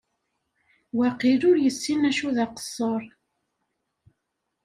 Waqil 0.97 1.41
ur 1.49 1.57
yessin 1.59 2.01
acu 2.09 2.29
d 2.35 2.37
aqeṣṣer. 2.45 3.03